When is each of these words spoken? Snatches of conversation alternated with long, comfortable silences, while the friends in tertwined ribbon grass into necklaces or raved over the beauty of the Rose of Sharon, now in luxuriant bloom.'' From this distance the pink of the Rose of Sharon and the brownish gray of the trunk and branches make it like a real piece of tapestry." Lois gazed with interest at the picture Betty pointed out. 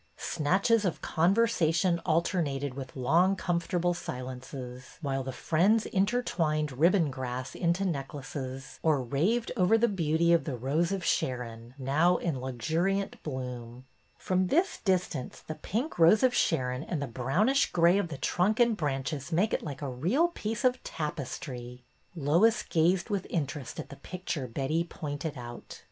Snatches 0.17 0.83
of 0.83 0.99
conversation 1.03 1.99
alternated 2.07 2.73
with 2.73 2.95
long, 2.95 3.35
comfortable 3.35 3.93
silences, 3.93 4.97
while 5.03 5.21
the 5.23 5.31
friends 5.31 5.85
in 5.85 6.07
tertwined 6.07 6.71
ribbon 6.71 7.11
grass 7.11 7.53
into 7.53 7.85
necklaces 7.85 8.79
or 8.81 8.99
raved 9.03 9.51
over 9.55 9.77
the 9.77 9.87
beauty 9.87 10.33
of 10.33 10.43
the 10.45 10.55
Rose 10.57 10.91
of 10.91 11.05
Sharon, 11.05 11.75
now 11.77 12.17
in 12.17 12.41
luxuriant 12.41 13.21
bloom.'' 13.21 13.85
From 14.27 14.47
this 14.47 14.79
distance 14.79 15.41
the 15.45 15.53
pink 15.53 15.91
of 15.91 15.97
the 15.97 16.03
Rose 16.05 16.23
of 16.23 16.33
Sharon 16.33 16.81
and 16.81 16.99
the 16.99 17.05
brownish 17.05 17.71
gray 17.71 17.99
of 17.99 18.07
the 18.07 18.17
trunk 18.17 18.59
and 18.59 18.75
branches 18.75 19.31
make 19.31 19.53
it 19.53 19.61
like 19.61 19.83
a 19.83 19.87
real 19.87 20.29
piece 20.29 20.65
of 20.65 20.83
tapestry." 20.83 21.83
Lois 22.15 22.63
gazed 22.63 23.11
with 23.11 23.27
interest 23.29 23.79
at 23.79 23.89
the 23.89 23.97
picture 23.97 24.47
Betty 24.47 24.83
pointed 24.83 25.37
out. 25.37 25.79